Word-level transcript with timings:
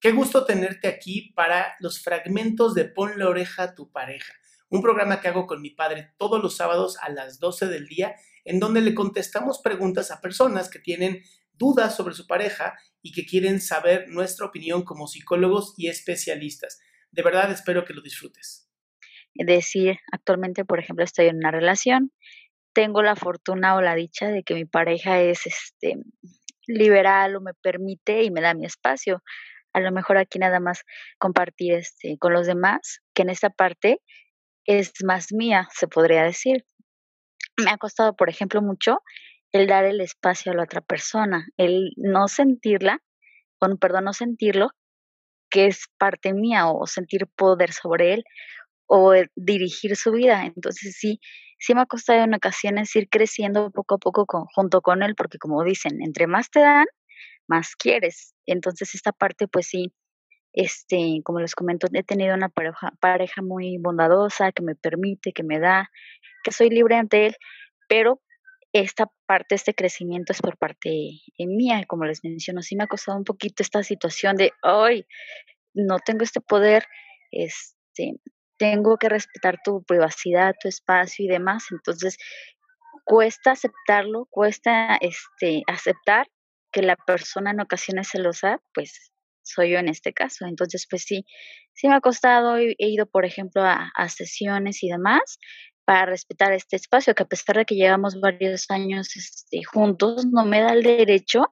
Qué 0.00 0.12
gusto 0.12 0.46
tenerte 0.46 0.88
aquí 0.88 1.32
para 1.34 1.74
los 1.78 2.02
fragmentos 2.02 2.74
de 2.74 2.86
Pon 2.86 3.18
la 3.18 3.28
oreja 3.28 3.64
a 3.64 3.74
tu 3.74 3.92
pareja, 3.92 4.32
un 4.70 4.80
programa 4.80 5.20
que 5.20 5.28
hago 5.28 5.46
con 5.46 5.60
mi 5.60 5.68
padre 5.68 6.14
todos 6.16 6.42
los 6.42 6.56
sábados 6.56 6.96
a 7.02 7.10
las 7.10 7.38
12 7.38 7.66
del 7.66 7.86
día, 7.86 8.14
en 8.46 8.60
donde 8.60 8.80
le 8.80 8.94
contestamos 8.94 9.60
preguntas 9.60 10.10
a 10.10 10.22
personas 10.22 10.70
que 10.70 10.78
tienen 10.78 11.22
dudas 11.52 11.94
sobre 11.94 12.14
su 12.14 12.26
pareja 12.26 12.78
y 13.02 13.12
que 13.12 13.26
quieren 13.26 13.60
saber 13.60 14.08
nuestra 14.08 14.46
opinión 14.46 14.84
como 14.84 15.06
psicólogos 15.06 15.74
y 15.76 15.88
especialistas. 15.88 16.80
De 17.10 17.22
verdad 17.22 17.50
espero 17.52 17.84
que 17.84 17.92
lo 17.92 18.00
disfrutes. 18.00 18.70
Decir, 19.34 19.98
actualmente, 20.12 20.64
por 20.64 20.78
ejemplo, 20.78 21.04
estoy 21.04 21.26
en 21.26 21.36
una 21.36 21.50
relación, 21.50 22.10
tengo 22.72 23.02
la 23.02 23.16
fortuna 23.16 23.76
o 23.76 23.82
la 23.82 23.94
dicha 23.94 24.28
de 24.28 24.44
que 24.44 24.54
mi 24.54 24.64
pareja 24.64 25.20
es 25.20 25.46
este 25.46 25.96
liberal 26.66 27.36
o 27.36 27.42
me 27.42 27.52
permite 27.52 28.22
y 28.22 28.30
me 28.30 28.40
da 28.40 28.54
mi 28.54 28.64
espacio. 28.64 29.22
A 29.72 29.80
lo 29.80 29.92
mejor 29.92 30.18
aquí 30.18 30.38
nada 30.38 30.60
más 30.60 30.84
compartir 31.18 31.74
este 31.74 32.18
con 32.18 32.32
los 32.32 32.46
demás, 32.46 33.00
que 33.14 33.22
en 33.22 33.30
esta 33.30 33.50
parte 33.50 34.00
es 34.66 34.92
más 35.04 35.32
mía, 35.32 35.68
se 35.74 35.88
podría 35.88 36.24
decir. 36.24 36.64
Me 37.56 37.70
ha 37.70 37.78
costado, 37.78 38.14
por 38.16 38.30
ejemplo, 38.30 38.62
mucho 38.62 39.00
el 39.52 39.66
dar 39.66 39.84
el 39.84 40.00
espacio 40.00 40.52
a 40.52 40.54
la 40.54 40.64
otra 40.64 40.80
persona, 40.80 41.46
el 41.56 41.90
no 41.96 42.28
sentirla, 42.28 43.00
o 43.60 43.76
perdón, 43.76 44.04
no 44.04 44.12
sentirlo, 44.12 44.70
que 45.50 45.66
es 45.66 45.86
parte 45.98 46.32
mía, 46.34 46.68
o 46.68 46.86
sentir 46.86 47.26
poder 47.36 47.72
sobre 47.72 48.14
él, 48.14 48.24
o 48.86 49.14
dirigir 49.36 49.96
su 49.96 50.12
vida. 50.12 50.44
Entonces 50.46 50.96
sí, 50.98 51.20
sí 51.58 51.74
me 51.74 51.82
ha 51.82 51.86
costado 51.86 52.24
en 52.24 52.34
ocasiones 52.34 52.94
ir 52.96 53.08
creciendo 53.08 53.70
poco 53.70 53.96
a 53.96 53.98
poco 53.98 54.26
junto 54.54 54.82
con 54.82 55.02
él, 55.02 55.14
porque 55.16 55.38
como 55.38 55.64
dicen, 55.64 56.02
entre 56.02 56.26
más 56.26 56.50
te 56.50 56.60
dan, 56.60 56.86
más 57.50 57.76
quieres. 57.76 58.34
Entonces 58.46 58.94
esta 58.94 59.12
parte, 59.12 59.48
pues 59.48 59.66
sí, 59.66 59.92
este, 60.52 61.20
como 61.24 61.40
les 61.40 61.54
comento, 61.54 61.88
he 61.92 62.02
tenido 62.02 62.34
una 62.34 62.48
pareja, 62.48 62.92
pareja 63.00 63.42
muy 63.42 63.76
bondadosa, 63.78 64.52
que 64.52 64.62
me 64.62 64.74
permite, 64.74 65.32
que 65.32 65.42
me 65.42 65.58
da, 65.58 65.90
que 66.44 66.52
soy 66.52 66.70
libre 66.70 66.96
ante 66.96 67.26
él, 67.26 67.36
pero 67.88 68.20
esta 68.72 69.10
parte, 69.26 69.56
este 69.56 69.74
crecimiento 69.74 70.32
es 70.32 70.40
por 70.40 70.56
parte 70.56 70.90
mía, 71.38 71.84
como 71.88 72.04
les 72.04 72.22
menciono, 72.22 72.62
sí 72.62 72.76
me 72.76 72.84
ha 72.84 72.86
costado 72.86 73.18
un 73.18 73.24
poquito 73.24 73.62
esta 73.62 73.82
situación 73.82 74.36
de, 74.36 74.52
hoy 74.62 75.06
no 75.74 75.98
tengo 75.98 76.22
este 76.22 76.40
poder, 76.40 76.84
este, 77.32 78.14
tengo 78.58 78.96
que 78.96 79.08
respetar 79.08 79.58
tu 79.64 79.82
privacidad, 79.82 80.54
tu 80.60 80.68
espacio 80.68 81.24
y 81.24 81.28
demás, 81.28 81.64
entonces 81.72 82.16
cuesta 83.04 83.52
aceptarlo, 83.52 84.26
cuesta 84.30 84.96
este, 85.00 85.62
aceptar 85.66 86.28
que 86.72 86.82
la 86.82 86.96
persona 86.96 87.50
en 87.50 87.60
ocasiones 87.60 88.08
celosa, 88.10 88.60
pues 88.74 89.12
soy 89.42 89.72
yo 89.72 89.78
en 89.78 89.88
este 89.88 90.12
caso. 90.12 90.46
Entonces, 90.46 90.86
pues 90.88 91.02
sí, 91.02 91.24
sí 91.74 91.88
me 91.88 91.94
ha 91.94 92.00
costado, 92.00 92.56
he, 92.56 92.74
ido, 92.78 93.06
por 93.06 93.24
ejemplo, 93.24 93.62
a, 93.64 93.90
sesiones 94.08 94.82
y 94.82 94.88
demás 94.88 95.38
para 95.84 96.06
respetar 96.06 96.52
este 96.52 96.76
espacio, 96.76 97.14
que 97.14 97.24
a 97.24 97.28
pesar 97.28 97.56
de 97.56 97.64
que 97.64 97.74
llevamos 97.74 98.20
varios 98.20 98.70
años 98.70 99.16
este, 99.16 99.64
juntos, 99.64 100.24
no 100.26 100.44
me 100.44 100.60
da 100.60 100.72
el 100.72 100.82
derecho 100.82 101.46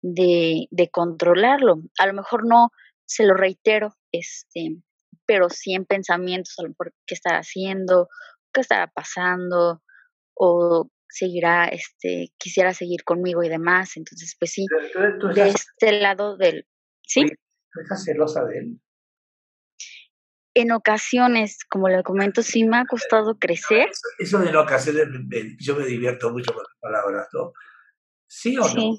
de, 0.00 0.66
de 0.70 0.88
controlarlo. 0.88 1.82
A 1.98 2.06
lo 2.06 2.14
mejor 2.14 2.46
no 2.46 2.70
se 3.04 3.24
lo 3.24 3.34
reitero, 3.34 3.94
este, 4.12 4.76
pero 5.26 5.50
sí 5.50 5.74
en 5.74 5.84
pensamientos, 5.84 6.54
a 6.58 6.62
lo 6.62 6.70
mejor 6.70 6.94
qué 7.06 7.14
estará 7.14 7.38
haciendo, 7.38 8.08
qué 8.52 8.62
estará 8.62 8.86
pasando, 8.86 9.82
o 10.34 10.88
seguirá, 11.08 11.66
este, 11.66 12.32
quisiera 12.38 12.74
seguir 12.74 13.04
conmigo 13.04 13.42
y 13.42 13.48
demás. 13.48 13.96
Entonces, 13.96 14.36
pues 14.38 14.52
sí, 14.52 14.66
de 15.34 15.48
este 15.48 16.00
lado 16.00 16.36
del... 16.36 16.66
¿Sí? 17.02 17.22
¿Tú 17.22 17.80
estás 17.80 18.04
celosa 18.04 18.44
de 18.44 18.58
él? 18.58 18.80
En 20.54 20.72
ocasiones, 20.72 21.58
como 21.68 21.88
le 21.88 22.02
comento, 22.02 22.42
sí 22.42 22.64
me 22.64 22.78
ha 22.78 22.84
costado 22.86 23.38
crecer. 23.38 23.90
Eso, 24.18 24.38
de 24.38 24.48
en 24.48 24.56
ocasiones, 24.56 25.06
yo 25.58 25.76
me 25.76 25.84
divierto 25.84 26.30
mucho 26.30 26.52
con 26.52 26.62
las 26.62 26.78
palabras, 26.80 27.28
¿no? 27.34 27.52
¿Sí 28.26 28.56
o 28.58 28.66
no? 28.74 28.98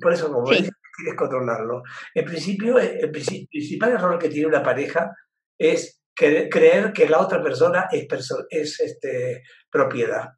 Por 0.00 0.12
eso, 0.12 0.32
como 0.32 0.46
sí. 0.46 0.70
quieres 0.96 1.16
controlarlo. 1.16 1.82
En 2.14 2.24
principio, 2.24 2.78
el 2.78 3.10
principal 3.10 3.90
error 3.90 4.18
que 4.18 4.28
tiene 4.28 4.46
una 4.46 4.62
pareja 4.62 5.12
es 5.58 6.00
creer 6.14 6.92
que 6.92 7.08
la 7.08 7.20
otra 7.20 7.42
persona 7.42 7.88
es, 7.90 8.06
es 8.50 8.80
este, 8.80 9.42
propiedad 9.70 10.28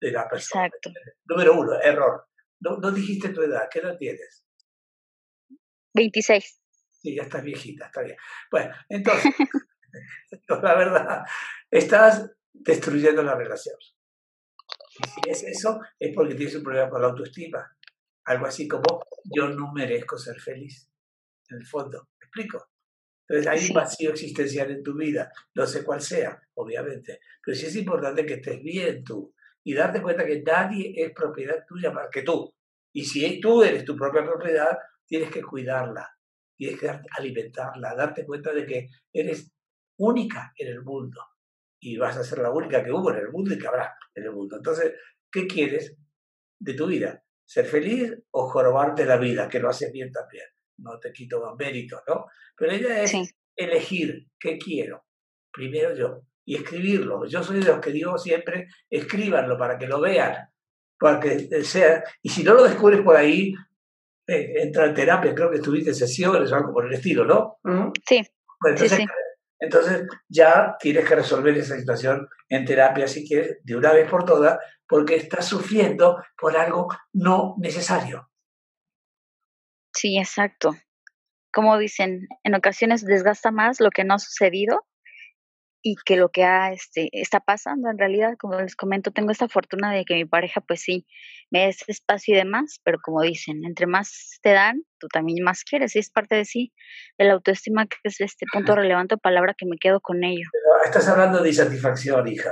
de 0.00 0.12
la 0.12 0.28
persona. 0.28 0.66
Exacto. 0.66 0.90
Número 1.24 1.54
uno, 1.54 1.80
error. 1.80 2.26
No, 2.60 2.78
no 2.78 2.90
dijiste 2.90 3.30
tu 3.30 3.42
edad, 3.42 3.68
¿qué 3.70 3.80
edad 3.80 3.96
tienes? 3.98 4.44
26. 5.94 6.62
Sí, 6.90 7.14
ya 7.14 7.22
estás 7.22 7.42
viejita, 7.42 7.86
está 7.86 8.02
bien. 8.02 8.16
Bueno, 8.50 8.74
entonces, 8.88 9.32
la 10.48 10.74
verdad, 10.74 11.24
estás 11.70 12.30
destruyendo 12.52 13.22
la 13.22 13.34
relación. 13.34 13.76
Y 14.98 15.08
si 15.08 15.30
es 15.30 15.42
eso, 15.44 15.80
es 15.98 16.14
porque 16.14 16.34
tienes 16.34 16.56
un 16.56 16.62
problema 16.62 16.88
con 16.88 17.02
la 17.02 17.08
autoestima. 17.08 17.76
Algo 18.24 18.46
así 18.46 18.66
como, 18.66 19.04
yo 19.24 19.48
no 19.48 19.72
merezco 19.72 20.18
ser 20.18 20.40
feliz, 20.40 20.90
en 21.48 21.58
el 21.58 21.66
fondo. 21.66 22.08
¿Me 22.18 22.26
explico? 22.26 22.68
Entonces 23.28 23.46
hay 23.46 23.68
un 23.68 23.74
vacío 23.74 24.10
existencial 24.10 24.70
en 24.70 24.82
tu 24.82 24.96
vida, 24.96 25.30
no 25.54 25.66
sé 25.66 25.84
cuál 25.84 26.00
sea, 26.00 26.40
obviamente, 26.54 27.20
pero 27.44 27.56
sí 27.56 27.66
es 27.66 27.76
importante 27.76 28.24
que 28.24 28.34
estés 28.34 28.62
bien 28.62 29.02
tú 29.02 29.34
y 29.66 29.74
darte 29.74 30.00
cuenta 30.00 30.24
que 30.24 30.42
nadie 30.42 30.92
es 30.94 31.10
propiedad 31.10 31.64
tuya 31.66 31.90
más 31.90 32.06
que 32.08 32.22
tú. 32.22 32.54
Y 32.94 33.04
si 33.04 33.40
tú 33.40 33.64
eres 33.64 33.84
tu 33.84 33.96
propia 33.96 34.24
propiedad, 34.24 34.78
tienes 35.04 35.28
que 35.28 35.42
cuidarla, 35.42 36.08
tienes 36.56 36.78
que 36.78 36.88
alimentarla, 37.18 37.96
darte 37.96 38.24
cuenta 38.24 38.52
de 38.52 38.64
que 38.64 38.88
eres 39.12 39.52
única 39.98 40.52
en 40.56 40.68
el 40.68 40.82
mundo 40.82 41.20
y 41.80 41.96
vas 41.96 42.16
a 42.16 42.22
ser 42.22 42.38
la 42.38 42.52
única 42.52 42.84
que 42.84 42.92
hubo 42.92 43.10
en 43.10 43.18
el 43.18 43.28
mundo 43.30 43.52
y 43.52 43.58
que 43.58 43.66
habrá 43.66 43.92
en 44.14 44.22
el 44.22 44.30
mundo. 44.30 44.56
Entonces, 44.56 44.94
¿qué 45.32 45.48
quieres 45.48 45.96
de 46.60 46.74
tu 46.74 46.86
vida? 46.86 47.24
¿Ser 47.44 47.66
feliz 47.66 48.14
o 48.30 48.48
jorobarte 48.48 49.04
la 49.04 49.16
vida, 49.16 49.48
que 49.48 49.58
lo 49.58 49.68
haces 49.68 49.90
bien 49.90 50.12
también? 50.12 50.46
No 50.78 51.00
te 51.00 51.12
quito 51.12 51.40
más 51.40 51.56
mérito, 51.58 52.00
¿no? 52.06 52.26
Pero 52.56 52.70
ella 52.70 53.02
es 53.02 53.34
elegir 53.56 54.28
qué 54.38 54.58
quiero. 54.58 55.06
Primero 55.50 55.92
yo. 55.96 56.22
Y 56.46 56.56
escribirlo. 56.56 57.26
Yo 57.26 57.42
soy 57.42 57.58
de 57.60 57.66
los 57.66 57.80
que 57.80 57.90
digo 57.90 58.16
siempre, 58.16 58.68
escríbanlo 58.88 59.58
para 59.58 59.76
que 59.76 59.86
lo 59.86 60.00
vean. 60.00 60.48
Para 60.98 61.20
que 61.20 61.62
sea. 61.64 62.02
Y 62.22 62.30
si 62.30 62.42
no 62.42 62.54
lo 62.54 62.62
descubres 62.62 63.02
por 63.02 63.16
ahí, 63.16 63.52
eh, 64.26 64.62
entra 64.62 64.86
en 64.86 64.94
terapia. 64.94 65.34
Creo 65.34 65.50
que 65.50 65.56
estuviste 65.56 65.90
en 65.90 65.96
sesiones 65.96 66.50
o 66.50 66.56
algo 66.56 66.72
por 66.72 66.86
el 66.86 66.94
estilo, 66.94 67.24
¿no? 67.24 67.58
Sí. 68.08 68.22
Entonces, 68.64 68.90
sí, 68.90 68.96
sí. 68.96 69.06
Entonces 69.58 70.06
ya 70.28 70.76
tienes 70.78 71.08
que 71.08 71.16
resolver 71.16 71.56
esa 71.56 71.76
situación 71.76 72.28
en 72.48 72.64
terapia, 72.64 73.08
si 73.08 73.26
quieres, 73.26 73.58
de 73.64 73.76
una 73.76 73.92
vez 73.92 74.08
por 74.08 74.24
todas, 74.24 74.58
porque 74.86 75.16
estás 75.16 75.46
sufriendo 75.46 76.22
por 76.38 76.56
algo 76.56 76.88
no 77.12 77.54
necesario. 77.58 78.30
Sí, 79.94 80.18
exacto. 80.18 80.72
Como 81.52 81.78
dicen, 81.78 82.28
en 82.44 82.54
ocasiones 82.54 83.04
desgasta 83.04 83.50
más 83.50 83.80
lo 83.80 83.90
que 83.90 84.04
no 84.04 84.14
ha 84.14 84.18
sucedido 84.18 84.86
y 85.88 85.94
que 86.04 86.16
lo 86.16 86.30
que 86.30 86.42
ha, 86.42 86.72
este, 86.72 87.08
está 87.12 87.38
pasando 87.38 87.88
en 87.88 87.96
realidad, 87.96 88.34
como 88.40 88.60
les 88.60 88.74
comento, 88.74 89.12
tengo 89.12 89.30
esta 89.30 89.46
fortuna 89.46 89.92
de 89.92 90.04
que 90.04 90.14
mi 90.14 90.24
pareja 90.24 90.60
pues 90.60 90.80
sí, 90.80 91.06
me 91.48 91.60
da 91.60 91.66
ese 91.66 91.84
espacio 91.86 92.34
y 92.34 92.38
demás, 92.38 92.80
pero 92.82 92.98
como 93.00 93.22
dicen, 93.22 93.64
entre 93.64 93.86
más 93.86 94.40
te 94.42 94.50
dan, 94.50 94.82
tú 94.98 95.06
también 95.06 95.44
más 95.44 95.62
quieres, 95.62 95.94
y 95.94 96.00
es 96.00 96.10
parte 96.10 96.34
de 96.34 96.44
sí, 96.44 96.72
de 97.18 97.26
la 97.26 97.34
autoestima 97.34 97.86
que 97.86 97.98
es 98.02 98.20
este 98.20 98.46
punto 98.52 98.74
relevante 98.74 99.14
o 99.14 99.18
palabra 99.18 99.54
que 99.56 99.64
me 99.64 99.76
quedo 99.78 100.00
con 100.00 100.24
ello. 100.24 100.48
estás 100.84 101.06
hablando 101.06 101.40
de 101.40 101.50
insatisfacción, 101.50 102.26
hija, 102.26 102.50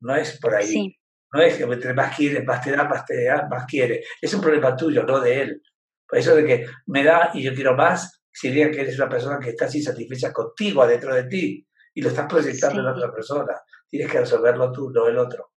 no 0.00 0.14
es 0.14 0.38
por 0.38 0.54
ahí. 0.54 0.66
Sí. 0.66 0.98
No 1.32 1.40
es 1.40 1.56
que 1.56 1.62
entre 1.62 1.94
más 1.94 2.14
quieres, 2.14 2.44
más 2.44 2.62
te 2.62 2.72
da, 2.72 2.84
más 2.84 3.06
te 3.06 3.24
da, 3.24 3.48
más 3.48 3.64
quiere. 3.64 4.04
Es 4.20 4.34
un 4.34 4.42
problema 4.42 4.76
tuyo, 4.76 5.02
no 5.04 5.18
de 5.20 5.40
él. 5.40 5.62
Por 6.06 6.18
eso 6.18 6.36
de 6.36 6.44
que 6.44 6.66
me 6.88 7.02
da 7.02 7.30
y 7.32 7.42
yo 7.42 7.54
quiero 7.54 7.74
más, 7.74 8.22
sería 8.30 8.70
que 8.70 8.82
eres 8.82 8.98
una 8.98 9.08
persona 9.08 9.38
que 9.40 9.48
está 9.48 9.64
insatisfecha 9.64 10.30
contigo, 10.30 10.82
adentro 10.82 11.14
de 11.14 11.24
ti 11.24 11.66
y 11.96 12.02
lo 12.02 12.10
estás 12.10 12.28
proyectando 12.28 12.80
en 12.80 12.86
otra 12.86 13.10
persona. 13.10 13.54
Tienes 13.88 14.12
que 14.12 14.20
resolverlo 14.20 14.70
tú, 14.70 14.90
no 14.90 15.08
el 15.08 15.16
otro. 15.16 15.54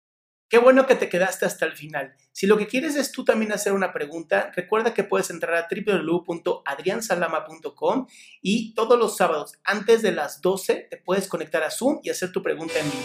Qué 0.48 0.56
bueno 0.56 0.86
que 0.86 0.94
te 0.94 1.10
quedaste 1.10 1.44
hasta 1.44 1.66
el 1.66 1.72
final. 1.72 2.14
Si 2.32 2.46
lo 2.46 2.56
que 2.56 2.66
quieres 2.66 2.96
es 2.96 3.12
tú 3.12 3.26
también 3.26 3.52
hacer 3.52 3.74
una 3.74 3.92
pregunta, 3.92 4.50
recuerda 4.56 4.94
que 4.94 5.04
puedes 5.04 5.28
entrar 5.28 5.54
a 5.54 5.68
www.adriansalama.com 5.70 8.06
y 8.40 8.72
todos 8.74 8.98
los 8.98 9.18
sábados 9.18 9.60
antes 9.64 10.00
de 10.00 10.12
las 10.12 10.40
12 10.40 10.86
te 10.90 10.96
puedes 10.96 11.28
conectar 11.28 11.62
a 11.62 11.70
Zoom 11.70 12.00
y 12.02 12.08
hacer 12.08 12.32
tu 12.32 12.42
pregunta 12.42 12.78
en 12.78 12.90
vivo. 12.90 13.04